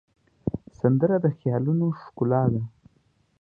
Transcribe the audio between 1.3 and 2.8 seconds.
خیالونو ښکلا ده